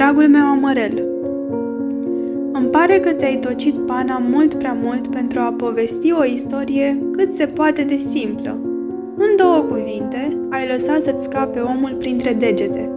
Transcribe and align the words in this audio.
Dragul 0.00 0.28
meu 0.28 0.46
amărel, 0.46 1.02
îmi 2.52 2.68
pare 2.70 2.98
că 2.98 3.10
ți-ai 3.10 3.36
tocit 3.36 3.78
pana 3.78 4.22
mult 4.30 4.54
prea 4.54 4.76
mult 4.82 5.06
pentru 5.06 5.40
a 5.40 5.52
povesti 5.52 6.12
o 6.12 6.24
istorie 6.24 7.02
cât 7.12 7.32
se 7.32 7.46
poate 7.46 7.82
de 7.82 7.98
simplă. 7.98 8.60
În 9.16 9.36
două 9.36 9.58
cuvinte, 9.58 10.36
ai 10.50 10.68
lăsat 10.72 11.02
să-ți 11.02 11.24
scape 11.24 11.58
omul 11.58 11.94
printre 11.98 12.32
degete. 12.32 12.90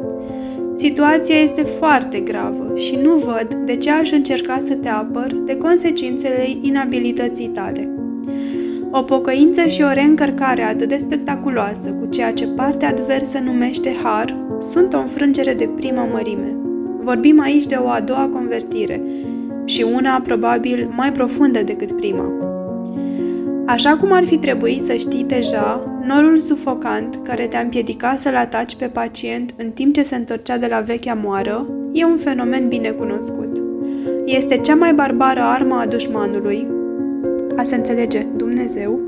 Situația 0.76 1.36
este 1.36 1.63
foarte 1.63 2.20
gravă 2.20 2.71
și 2.76 3.00
nu 3.04 3.13
văd 3.13 3.54
de 3.54 3.76
ce 3.76 3.91
aș 3.91 4.12
încerca 4.12 4.62
să 4.66 4.73
te 4.73 4.90
apăr 4.90 5.35
de 5.45 5.58
consecințele 5.58 6.48
inabilității 6.62 7.48
tale. 7.48 7.90
O 8.91 9.02
pocăință 9.02 9.62
și 9.62 9.81
o 9.81 9.94
reîncărcare 9.94 10.63
atât 10.63 10.88
de 10.88 10.98
spectaculoasă 10.98 11.90
cu 11.90 12.05
ceea 12.05 12.34
ce 12.34 12.48
partea 12.48 12.90
adversă 12.90 13.40
numește 13.40 13.95
har 14.04 14.45
sunt 14.59 14.94
o 14.94 14.98
înfrângere 14.99 15.54
de 15.54 15.70
primă 15.76 16.08
mărime. 16.12 16.58
Vorbim 17.03 17.41
aici 17.41 17.66
de 17.66 17.75
o 17.75 17.88
a 17.88 17.99
doua 17.99 18.30
convertire 18.34 19.02
și 19.66 19.85
una 19.94 20.21
probabil 20.23 20.89
mai 20.95 21.11
profundă 21.11 21.63
decât 21.63 21.91
prima. 21.91 22.34
Așa 23.66 23.98
cum 23.98 24.11
ar 24.11 24.25
fi 24.25 24.38
trebuit 24.38 24.81
să 24.85 24.94
știi 24.94 25.23
deja, 25.23 25.99
norul 26.08 26.39
sufocant 26.39 27.20
care 27.23 27.47
te-a 27.47 27.59
împiedicat 27.59 28.20
să-l 28.20 28.35
ataci 28.35 28.75
pe 28.75 28.85
pacient 28.85 29.53
în 29.58 29.71
timp 29.71 29.94
ce 29.94 30.03
se 30.03 30.16
întorcea 30.16 30.58
de 30.58 30.67
la 30.70 30.80
vechea 30.80 31.20
moară 31.23 31.66
e 31.91 32.05
un 32.05 32.17
fenomen 32.17 32.67
bine 32.67 32.89
cunoscut. 32.89 33.61
Este 34.25 34.58
cea 34.58 34.75
mai 34.75 34.94
barbară 34.94 35.41
armă 35.41 35.75
a 35.75 35.85
dușmanului, 35.85 36.67
a 37.55 37.63
se 37.63 37.75
înțelege 37.75 38.25
Dumnezeu, 38.35 38.99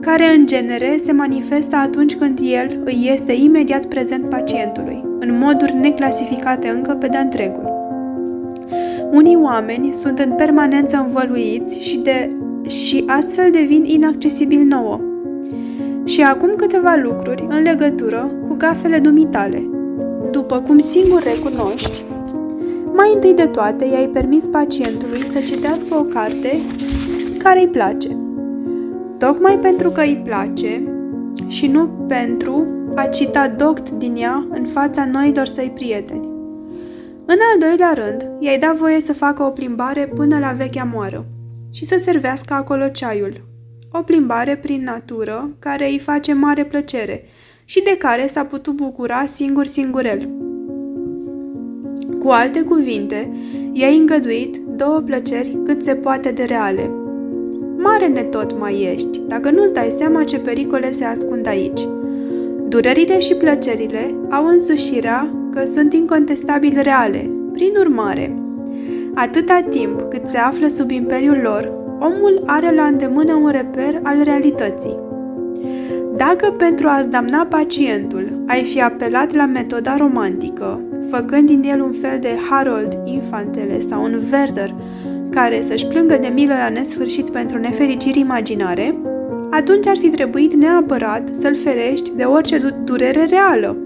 care 0.00 0.34
în 0.36 0.46
genere 0.46 0.96
se 1.04 1.12
manifestă 1.12 1.76
atunci 1.76 2.14
când 2.14 2.38
el 2.42 2.80
îi 2.84 3.10
este 3.12 3.32
imediat 3.32 3.86
prezent 3.86 4.28
pacientului, 4.28 5.04
în 5.18 5.38
moduri 5.38 5.74
neclasificate 5.74 6.68
încă 6.68 6.92
pe 6.92 7.06
de 7.06 7.18
întregul. 7.18 7.74
Unii 9.10 9.36
oameni 9.36 9.92
sunt 9.92 10.18
în 10.18 10.32
permanență 10.32 10.96
învăluiți 11.06 11.88
și, 11.88 11.98
de, 11.98 12.36
și 12.68 13.04
astfel 13.06 13.50
devin 13.50 13.84
inaccesibil 13.84 14.62
nouă. 14.62 15.00
Și 16.04 16.22
acum 16.22 16.50
câteva 16.56 16.94
lucruri 17.02 17.46
în 17.48 17.62
legătură 17.62 18.30
cu 18.48 18.54
gafele 18.54 18.98
dumitale. 18.98 19.62
După 20.30 20.60
cum 20.60 20.78
singur 20.78 21.22
recunoști, 21.22 22.02
mai 22.92 23.10
întâi 23.14 23.34
de 23.34 23.46
toate 23.46 23.84
i-ai 23.84 24.08
permis 24.08 24.46
pacientului 24.46 25.20
să 25.32 25.38
citească 25.38 25.94
o 25.94 26.02
carte 26.02 26.58
care 27.38 27.60
îi 27.60 27.68
place. 27.68 28.15
Tocmai 29.18 29.58
pentru 29.58 29.90
că 29.90 30.00
îi 30.00 30.20
place 30.24 30.82
și 31.46 31.66
nu 31.66 31.88
pentru 32.08 32.66
a 32.94 33.06
cita 33.06 33.48
doct 33.48 33.90
din 33.90 34.14
ea 34.16 34.46
în 34.50 34.64
fața 34.64 35.04
noilor 35.04 35.46
săi 35.46 35.70
prieteni. 35.74 36.28
În 37.24 37.36
al 37.52 37.58
doilea 37.68 37.92
rând, 37.92 38.30
i-ai 38.38 38.58
dat 38.58 38.76
voie 38.76 39.00
să 39.00 39.12
facă 39.12 39.42
o 39.42 39.50
plimbare 39.50 40.06
până 40.14 40.38
la 40.38 40.52
vechea 40.52 40.88
moară 40.92 41.24
și 41.70 41.84
să 41.84 42.00
servească 42.02 42.54
acolo 42.54 42.88
ceaiul. 42.88 43.44
O 43.92 44.02
plimbare 44.02 44.56
prin 44.56 44.82
natură 44.82 45.50
care 45.58 45.88
îi 45.88 45.98
face 45.98 46.32
mare 46.32 46.64
plăcere 46.64 47.24
și 47.64 47.82
de 47.82 47.96
care 47.98 48.26
s-a 48.26 48.44
putut 48.44 48.74
bucura 48.74 49.24
singur 49.26 49.66
singurel. 49.66 50.28
Cu 52.18 52.28
alte 52.28 52.62
cuvinte, 52.62 53.32
i-ai 53.72 53.96
îngăduit 53.96 54.56
două 54.56 55.00
plăceri 55.00 55.58
cât 55.64 55.82
se 55.82 55.94
poate 55.94 56.30
de 56.30 56.44
reale. 56.44 56.90
Mare 57.88 58.06
netot 58.06 58.58
mai 58.58 58.88
ești, 58.92 59.20
dacă 59.28 59.50
nu-ți 59.50 59.72
dai 59.72 59.94
seama 59.96 60.24
ce 60.24 60.38
pericole 60.38 60.90
se 60.90 61.04
ascund 61.04 61.46
aici. 61.46 61.80
Durerile 62.68 63.18
și 63.18 63.34
plăcerile 63.34 64.14
au 64.30 64.46
însușirea 64.46 65.30
că 65.50 65.66
sunt 65.66 65.92
incontestabil 65.92 66.80
reale. 66.82 67.30
Prin 67.52 67.72
urmare, 67.78 68.34
atâta 69.14 69.66
timp 69.70 70.00
cât 70.00 70.26
se 70.26 70.38
află 70.38 70.66
sub 70.66 70.90
imperiul 70.90 71.40
lor, 71.42 71.72
omul 72.00 72.42
are 72.46 72.74
la 72.74 72.84
îndemână 72.84 73.34
un 73.34 73.50
reper 73.50 74.00
al 74.02 74.22
realității. 74.22 74.98
Dacă 76.16 76.54
pentru 76.58 76.88
a-ți 76.88 77.10
damna 77.10 77.46
pacientul 77.50 78.44
ai 78.46 78.62
fi 78.62 78.82
apelat 78.82 79.34
la 79.34 79.46
metoda 79.46 79.96
romantică, 79.96 80.84
făcând 81.10 81.46
din 81.46 81.62
el 81.62 81.80
un 81.80 81.92
fel 81.92 82.18
de 82.20 82.38
Harold 82.50 82.98
Infantele 83.04 83.80
sau 83.80 84.02
un 84.02 84.18
Werther 84.32 84.74
care 85.36 85.62
să-și 85.62 85.86
plângă 85.86 86.16
de 86.20 86.28
milă 86.28 86.54
la 86.54 86.68
nesfârșit 86.68 87.30
pentru 87.30 87.58
nefericiri 87.58 88.18
imaginare, 88.18 88.98
atunci 89.50 89.86
ar 89.86 89.96
fi 89.96 90.08
trebuit 90.08 90.54
neapărat 90.54 91.28
să-l 91.38 91.54
ferești 91.54 92.12
de 92.16 92.24
orice 92.24 92.58
durere 92.84 93.24
reală 93.24 93.76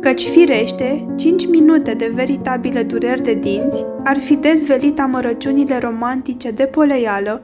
căci 0.00 0.22
firește, 0.22 1.06
5 1.16 1.46
minute 1.46 1.92
de 1.92 2.12
veritabile 2.14 2.82
dureri 2.82 3.22
de 3.22 3.34
dinți 3.34 3.84
ar 4.04 4.18
fi 4.18 4.36
dezvelit 4.36 5.00
amărăciunile 5.00 5.78
romantice 5.78 6.50
de 6.50 6.64
poleială, 6.64 7.42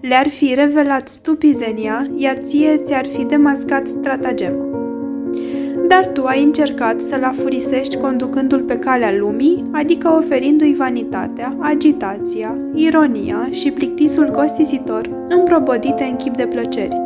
le-ar 0.00 0.28
fi 0.28 0.54
revelat 0.54 1.08
stupizenia, 1.08 2.10
iar 2.16 2.36
ție 2.36 2.76
ți-ar 2.76 3.06
fi 3.06 3.24
demascat 3.24 3.86
stratagema. 3.86 4.69
Dar 5.90 6.06
tu 6.12 6.24
ai 6.24 6.42
încercat 6.42 7.00
să-l 7.00 7.24
afurisești 7.24 7.96
conducându-l 7.96 8.60
pe 8.60 8.78
calea 8.78 9.12
lumii, 9.18 9.64
adică 9.72 10.08
oferindu-i 10.18 10.74
vanitatea, 10.74 11.56
agitația, 11.58 12.56
ironia 12.74 13.48
și 13.50 13.70
plictisul 13.70 14.30
costisitor 14.30 15.10
împrobodite 15.28 16.04
în 16.04 16.16
chip 16.16 16.36
de 16.36 16.46
plăceri. 16.46 17.00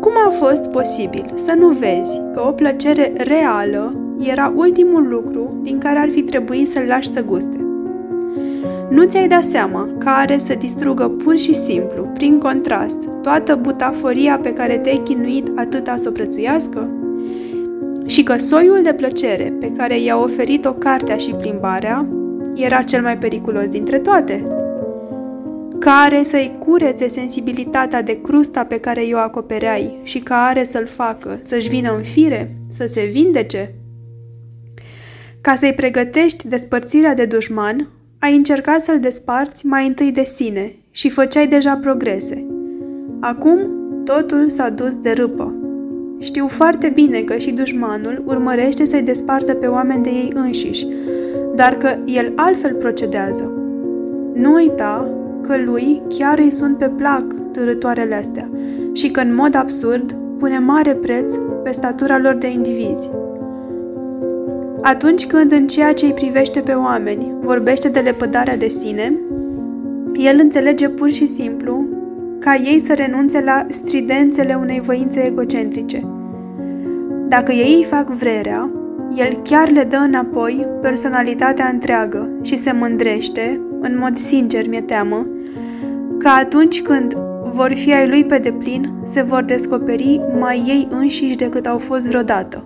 Cum 0.00 0.12
a 0.26 0.30
fost 0.30 0.70
posibil 0.70 1.32
să 1.34 1.54
nu 1.58 1.68
vezi 1.68 2.20
că 2.32 2.44
o 2.48 2.50
plăcere 2.50 3.12
reală 3.16 3.94
era 4.18 4.52
ultimul 4.56 5.08
lucru 5.08 5.60
din 5.62 5.78
care 5.78 5.98
ar 5.98 6.10
fi 6.10 6.22
trebuit 6.22 6.68
să-l 6.68 6.84
lași 6.86 7.08
să 7.08 7.24
guste? 7.24 7.66
Nu 8.90 9.04
ți-ai 9.04 9.28
dat 9.28 9.44
seama 9.44 9.88
că 9.98 10.08
are 10.08 10.38
să 10.38 10.54
distrugă 10.58 11.08
pur 11.08 11.36
și 11.36 11.54
simplu, 11.54 12.08
prin 12.14 12.38
contrast, 12.38 12.98
toată 13.22 13.58
butaforia 13.62 14.38
pe 14.38 14.52
care 14.52 14.78
te-ai 14.78 15.00
chinuit 15.04 15.50
atâta 15.54 15.96
să 15.96 16.08
o 16.08 16.12
prețuiască? 16.12 17.01
Și 18.06 18.22
că 18.22 18.36
soiul 18.36 18.82
de 18.82 18.94
plăcere 18.94 19.56
pe 19.60 19.72
care 19.76 20.00
i-a 20.00 20.18
oferit-o 20.18 20.72
cartea 20.72 21.16
și 21.16 21.34
plimbarea 21.34 22.06
era 22.54 22.82
cel 22.82 23.02
mai 23.02 23.18
periculos 23.18 23.68
dintre 23.68 23.98
toate, 23.98 24.46
care 25.78 26.22
să-i 26.22 26.56
curețe 26.58 27.08
sensibilitatea 27.08 28.02
de 28.02 28.20
crusta 28.20 28.64
pe 28.64 28.78
care 28.78 29.06
i-o 29.06 29.18
acopereai 29.18 30.00
și 30.02 30.18
care 30.18 30.64
să-l 30.64 30.86
facă 30.86 31.40
să-și 31.42 31.68
vină 31.68 31.94
în 31.96 32.02
fire, 32.02 32.56
să 32.68 32.86
se 32.86 33.08
vindece. 33.12 33.74
Ca 35.40 35.54
să-i 35.54 35.74
pregătești 35.74 36.48
despărțirea 36.48 37.14
de 37.14 37.24
dușman, 37.24 37.88
ai 38.18 38.36
încercat 38.36 38.80
să-l 38.80 39.00
desparți 39.00 39.66
mai 39.66 39.86
întâi 39.86 40.12
de 40.12 40.24
sine 40.24 40.72
și 40.90 41.10
făceai 41.10 41.46
deja 41.46 41.76
progrese. 41.76 42.46
Acum 43.20 43.58
totul 44.04 44.48
s-a 44.48 44.68
dus 44.68 44.96
de 44.96 45.10
râpă. 45.10 45.61
Știu 46.22 46.46
foarte 46.46 46.88
bine 46.88 47.18
că 47.18 47.36
și 47.36 47.50
dușmanul 47.50 48.22
urmărește 48.26 48.84
să-i 48.84 49.02
despartă 49.02 49.54
pe 49.54 49.66
oameni 49.66 50.02
de 50.02 50.08
ei 50.08 50.32
înșiși, 50.34 50.86
dar 51.54 51.74
că 51.76 51.96
el 52.04 52.32
altfel 52.36 52.74
procedează. 52.74 53.52
Nu 54.34 54.52
uita 54.52 55.08
că 55.40 55.54
lui 55.64 56.02
chiar 56.08 56.38
îi 56.38 56.50
sunt 56.50 56.78
pe 56.78 56.88
plac 56.88 57.24
târătoarele 57.52 58.14
astea 58.14 58.50
și 58.92 59.10
că 59.10 59.20
în 59.20 59.34
mod 59.34 59.54
absurd 59.54 60.16
pune 60.38 60.58
mare 60.58 60.94
preț 60.94 61.34
pe 61.62 61.72
statura 61.72 62.18
lor 62.18 62.34
de 62.34 62.48
indivizi. 62.48 63.10
Atunci 64.80 65.26
când 65.26 65.52
în 65.52 65.66
ceea 65.66 65.92
ce 65.92 66.04
îi 66.04 66.12
privește 66.12 66.60
pe 66.60 66.72
oameni 66.72 67.34
vorbește 67.40 67.88
de 67.88 68.00
lepădarea 68.00 68.56
de 68.56 68.68
sine, 68.68 69.12
el 70.12 70.38
înțelege 70.42 70.88
pur 70.88 71.10
și 71.10 71.26
simplu 71.26 71.71
ca 72.44 72.54
ei 72.54 72.78
să 72.80 72.94
renunțe 72.94 73.42
la 73.44 73.64
stridențele 73.68 74.54
unei 74.54 74.80
voințe 74.80 75.26
egocentrice. 75.26 76.02
Dacă 77.28 77.52
ei 77.52 77.74
îi 77.74 77.84
fac 77.84 78.10
vrerea, 78.10 78.70
el 79.16 79.40
chiar 79.42 79.70
le 79.70 79.84
dă 79.84 79.96
înapoi 79.96 80.66
personalitatea 80.80 81.68
întreagă 81.72 82.28
și 82.42 82.56
se 82.56 82.72
mândrește, 82.72 83.60
în 83.80 83.98
mod 83.98 84.16
sincer 84.16 84.68
mi-e 84.68 84.80
teamă, 84.80 85.26
că 86.18 86.28
atunci 86.28 86.82
când 86.82 87.16
vor 87.52 87.72
fi 87.74 87.94
ai 87.94 88.08
lui 88.08 88.24
pe 88.24 88.38
deplin, 88.38 88.92
se 89.04 89.22
vor 89.22 89.42
descoperi 89.42 90.20
mai 90.38 90.64
ei 90.66 90.88
înșiși 90.90 91.36
decât 91.36 91.66
au 91.66 91.78
fost 91.78 92.06
vreodată. 92.06 92.64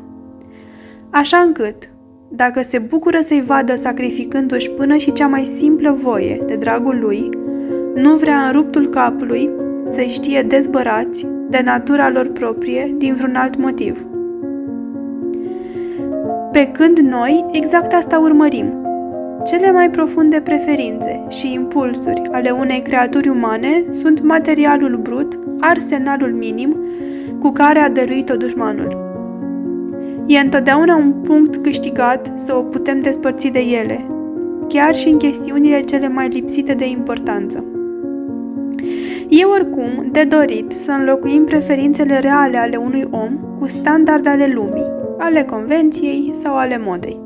Așa 1.11 1.37
încât, 1.37 1.77
dacă 2.29 2.63
se 2.63 2.79
bucură 2.79 3.19
să-i 3.21 3.45
vadă 3.47 3.75
sacrificându-și 3.75 4.71
până 4.71 4.97
și 4.97 5.13
cea 5.13 5.27
mai 5.27 5.45
simplă 5.45 5.91
voie 5.91 6.43
de 6.47 6.55
dragul 6.55 6.99
lui, 7.01 7.29
nu 7.95 8.17
vrea 8.17 8.47
în 8.47 8.53
ruptul 8.53 8.89
capului 8.89 9.51
să-i 9.91 10.09
știe 10.09 10.43
dezbărați 10.43 11.27
de 11.49 11.63
natura 11.65 12.11
lor 12.11 12.29
proprie 12.29 12.95
din 12.97 13.15
vreun 13.15 13.35
alt 13.35 13.57
motiv. 13.57 14.07
Pe 16.53 16.67
când 16.73 16.99
noi 16.99 17.45
exact 17.53 17.93
asta 17.93 18.19
urmărim– 18.19 18.73
cele 19.47 19.71
mai 19.71 19.91
profunde 19.91 20.41
preferințe 20.41 21.25
și 21.29 21.53
impulsuri 21.53 22.23
ale 22.33 22.51
unei 22.51 22.81
creaturi 22.81 23.29
umane 23.29 23.85
sunt 23.91 24.23
materialul 24.23 24.97
brut, 24.97 25.39
arsenalul 25.61 26.33
minim 26.33 26.77
cu 27.41 27.51
care 27.51 27.79
a 27.79 27.91
dăruit-o 27.91 28.37
dușmanul. 28.37 29.05
E 30.27 30.39
întotdeauna 30.39 30.97
un 30.97 31.13
punct 31.13 31.57
câștigat 31.57 32.33
să 32.35 32.55
o 32.55 32.61
putem 32.61 33.01
despărți 33.01 33.49
de 33.49 33.59
ele, 33.59 34.07
chiar 34.69 34.97
și 34.97 35.09
în 35.09 35.19
chestiunile 35.19 35.81
cele 35.81 36.09
mai 36.09 36.29
lipsite 36.29 36.75
de 36.75 36.89
importanță. 36.89 37.65
E 39.41 39.45
oricum 39.45 40.09
de 40.13 40.25
dorit 40.25 40.73
să 40.73 40.91
înlocuim 40.91 41.45
preferințele 41.45 42.19
reale 42.19 42.57
ale 42.57 42.77
unui 42.77 43.09
om 43.11 43.39
cu 43.59 43.67
standarde 43.67 44.29
ale 44.29 44.47
lumii, 44.47 44.91
ale 45.19 45.43
convenției 45.43 46.31
sau 46.33 46.57
ale 46.57 46.79
modei. 46.79 47.21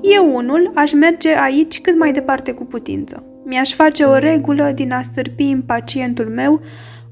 Eu 0.00 0.34
unul 0.34 0.70
aș 0.74 0.92
merge 0.92 1.28
aici 1.38 1.80
cât 1.80 1.98
mai 1.98 2.12
departe 2.12 2.52
cu 2.52 2.64
putință. 2.64 3.22
Mi-aș 3.44 3.74
face 3.74 4.04
o 4.04 4.18
regulă 4.18 4.72
din 4.74 4.92
a 4.92 5.02
stârpi 5.02 5.42
în 5.42 5.62
pacientul 5.62 6.26
meu 6.26 6.60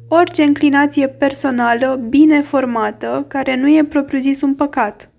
orice 0.09 0.43
înclinație 0.43 1.09
personală 1.09 2.01
bine 2.09 2.41
formată 2.41 3.25
care 3.29 3.57
nu 3.57 3.69
e 3.69 3.85
propriu-zis 3.85 4.41
un 4.41 4.55
păcat. 4.55 5.11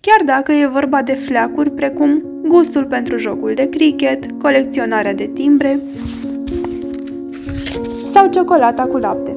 Chiar 0.00 0.22
dacă 0.24 0.52
e 0.52 0.66
vorba 0.66 1.02
de 1.02 1.14
fleacuri 1.14 1.70
precum 1.70 2.22
gustul 2.48 2.84
pentru 2.84 3.18
jocul 3.18 3.52
de 3.54 3.68
cricket, 3.68 4.24
colecționarea 4.38 5.14
de 5.14 5.30
timbre 5.34 5.78
sau 8.18 8.28
ciocolata 8.28 8.82
cu 8.82 8.96
lapte. 8.96 9.36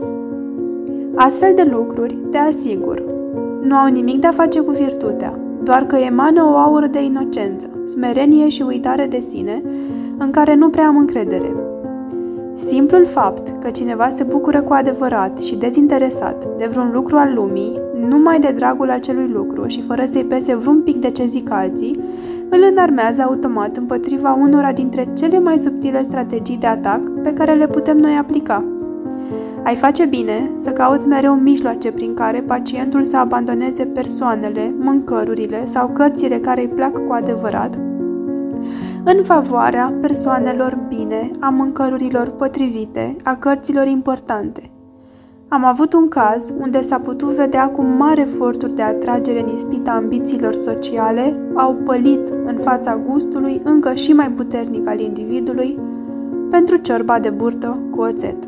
Astfel 1.16 1.54
de 1.56 1.68
lucruri, 1.72 2.18
te 2.32 2.38
asigur, 2.38 3.04
nu 3.62 3.76
au 3.76 3.88
nimic 3.88 4.20
de 4.20 4.28
a 4.28 4.32
face 4.32 4.60
cu 4.60 4.72
virtutea, 4.72 5.40
doar 5.64 5.86
că 5.86 5.96
emană 5.96 6.44
o 6.44 6.56
aură 6.56 6.88
de 6.88 7.04
inocență, 7.04 7.70
smerenie 7.86 8.50
și 8.50 8.62
uitare 8.62 9.06
de 9.06 9.20
sine, 9.20 9.62
în 10.18 10.32
care 10.32 10.56
nu 10.56 10.70
prea 10.70 10.88
am 10.88 10.98
încredere. 10.98 11.56
Simplul 12.54 13.06
fapt 13.06 13.54
că 13.64 13.70
cineva 13.70 14.10
se 14.10 14.24
bucură 14.24 14.62
cu 14.62 14.74
adevărat 14.74 15.42
și 15.42 15.56
dezinteresat 15.56 16.48
de 16.58 16.68
vreun 16.72 16.92
lucru 16.94 17.18
al 17.18 17.32
lumii, 17.36 17.80
numai 18.08 18.40
de 18.40 18.54
dragul 18.56 18.90
acelui 18.90 19.28
lucru 19.28 19.68
și 19.68 19.82
fără 19.82 20.06
să-i 20.06 20.26
pese 20.26 20.56
vreun 20.56 20.82
pic 20.82 20.96
de 20.96 21.12
ce 21.12 21.26
zic 21.26 21.52
alții, 21.52 22.00
îl 22.50 22.68
înarmează 22.72 23.22
automat 23.22 23.78
împotriva 23.78 24.38
unora 24.42 24.72
dintre 24.72 25.10
cele 25.18 25.40
mai 25.40 25.58
subtile 25.58 26.04
strategii 26.04 26.58
de 26.58 26.68
atac 26.68 27.02
pe 27.24 27.34
care 27.34 27.54
le 27.54 27.68
putem 27.68 27.98
noi 27.98 28.18
aplica. 28.20 28.64
Ai 29.64 29.76
face 29.76 30.06
bine 30.06 30.52
să 30.56 30.70
cauți 30.70 31.08
mereu 31.08 31.34
mijloace 31.34 31.92
prin 31.92 32.14
care 32.14 32.42
pacientul 32.42 33.04
să 33.04 33.18
abandoneze 33.18 33.86
persoanele, 33.86 34.76
mâncărurile 34.80 35.66
sau 35.66 35.88
cărțile 35.88 36.40
care 36.40 36.62
îi 36.62 36.68
plac 36.68 37.08
cu 37.08 37.14
adevărat, 37.14 37.80
în 39.04 39.24
favoarea 39.24 39.98
persoanelor 40.02 40.78
bine, 40.88 41.30
a 41.40 41.50
mâncărurilor 41.50 42.30
potrivite, 42.30 43.16
a 43.24 43.36
cărților 43.36 43.88
importante. 43.88 44.70
Am 45.48 45.66
avut 45.66 45.94
un 45.94 46.08
caz 46.08 46.54
unde 46.60 46.82
s-a 46.82 47.00
putut 47.00 47.30
vedea 47.30 47.70
cum 47.70 47.86
mari 47.86 48.22
eforturi 48.22 48.76
de 48.76 48.82
atragere 48.82 49.40
în 49.40 49.54
ispita 49.54 49.92
ambițiilor 49.92 50.56
sociale 50.56 51.40
au 51.54 51.74
pălit 51.74 52.28
în 52.46 52.58
fața 52.62 53.02
gustului 53.10 53.62
încă 53.64 53.94
și 53.94 54.14
mai 54.14 54.32
puternic 54.32 54.88
al 54.88 55.00
individului 55.00 55.80
pentru 56.50 56.76
ciorba 56.76 57.20
de 57.20 57.30
burtă 57.30 57.80
cu 57.92 58.02
oțet. 58.02 58.48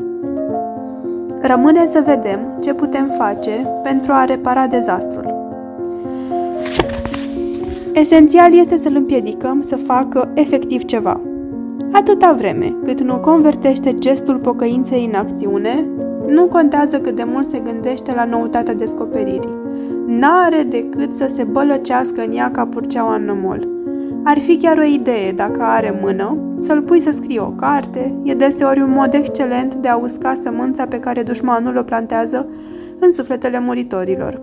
Rămâne 1.45 1.85
să 1.85 2.01
vedem 2.05 2.39
ce 2.61 2.73
putem 2.73 3.11
face 3.17 3.67
pentru 3.81 4.11
a 4.11 4.25
repara 4.25 4.67
dezastrul. 4.67 5.33
Esențial 7.93 8.53
este 8.53 8.77
să-l 8.77 8.95
împiedicăm 8.95 9.61
să 9.61 9.75
facă 9.75 10.31
efectiv 10.33 10.83
ceva. 10.83 11.21
Atâta 11.91 12.33
vreme 12.37 12.75
cât 12.83 13.01
nu 13.01 13.17
convertește 13.17 13.93
gestul 13.93 14.37
pocăinței 14.37 15.05
în 15.05 15.19
acțiune, 15.19 15.85
nu 16.27 16.45
contează 16.45 16.99
cât 16.99 17.15
de 17.15 17.23
mult 17.23 17.45
se 17.47 17.59
gândește 17.59 18.13
la 18.15 18.25
noutatea 18.25 18.73
descoperirii. 18.73 19.57
N-are 20.07 20.63
decât 20.63 21.15
să 21.15 21.25
se 21.27 21.43
bălăcească 21.43 22.21
în 22.21 22.31
ea 22.31 22.51
ca 22.51 22.65
purceaua 22.65 23.15
în 23.15 23.25
nămol. 23.25 23.72
Ar 24.25 24.39
fi 24.39 24.57
chiar 24.57 24.77
o 24.77 24.83
idee, 24.83 25.31
dacă 25.31 25.61
are 25.61 25.99
mână, 26.01 26.37
să-l 26.57 26.81
pui 26.81 26.99
să 26.99 27.11
scrie 27.11 27.39
o 27.39 27.49
carte, 27.49 28.15
e 28.23 28.33
deseori 28.33 28.81
un 28.81 28.91
mod 28.91 29.13
excelent 29.13 29.75
de 29.75 29.87
a 29.87 29.95
usca 29.95 30.33
sămânța 30.33 30.85
pe 30.85 30.99
care 30.99 31.23
dușmanul 31.23 31.77
o 31.77 31.83
plantează 31.83 32.47
în 32.99 33.11
sufletele 33.11 33.59
muritorilor. 33.59 34.41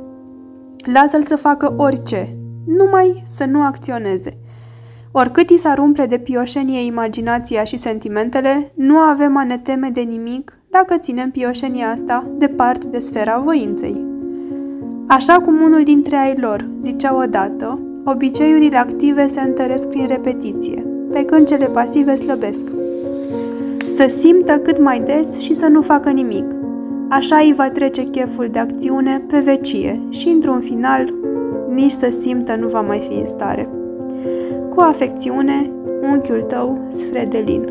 Lasă-l 0.92 1.22
să 1.22 1.36
facă 1.36 1.74
orice, 1.76 2.28
numai 2.66 3.22
să 3.24 3.44
nu 3.44 3.62
acționeze. 3.62 4.38
Oricât 5.12 5.50
i 5.50 5.58
s-ar 5.58 5.78
umple 5.78 6.06
de 6.06 6.18
pioșenie 6.18 6.84
imaginația 6.84 7.64
și 7.64 7.78
sentimentele, 7.78 8.72
nu 8.74 8.96
avem 8.96 9.36
a 9.36 9.44
ne 9.44 9.58
teme 9.58 9.88
de 9.92 10.00
nimic 10.00 10.58
dacă 10.70 10.96
ținem 10.96 11.30
pioșenia 11.30 11.88
asta 11.88 12.30
departe 12.36 12.86
de 12.86 12.98
sfera 12.98 13.38
voinței. 13.38 14.04
Așa 15.08 15.34
cum 15.34 15.62
unul 15.62 15.82
dintre 15.82 16.16
ai 16.16 16.36
lor 16.36 16.68
zicea 16.80 17.16
odată, 17.16 17.78
obiceiurile 18.04 18.76
active 18.76 19.26
se 19.26 19.40
întăresc 19.40 19.88
prin 19.88 20.06
repetiție, 20.06 20.86
pe 21.12 21.24
când 21.24 21.46
cele 21.46 21.66
pasive 21.66 22.14
slăbesc. 22.14 22.62
Să 23.86 24.06
simtă 24.08 24.52
cât 24.52 24.80
mai 24.80 25.00
des 25.00 25.38
și 25.38 25.54
să 25.54 25.66
nu 25.66 25.82
facă 25.82 26.10
nimic. 26.10 26.44
Așa 27.08 27.36
îi 27.36 27.54
va 27.56 27.70
trece 27.70 28.02
cheful 28.02 28.48
de 28.50 28.58
acțiune 28.58 29.24
pe 29.28 29.38
vecie 29.38 30.00
și, 30.08 30.28
într-un 30.28 30.60
final, 30.60 31.14
nici 31.74 31.90
să 31.90 32.08
simtă 32.10 32.56
nu 32.56 32.68
va 32.68 32.80
mai 32.80 33.06
fi 33.08 33.14
în 33.14 33.26
stare. 33.26 33.68
Cu 34.74 34.80
afecțiune, 34.80 35.70
unchiul 36.12 36.42
tău, 36.42 36.86
Sfredelin. 36.88 37.68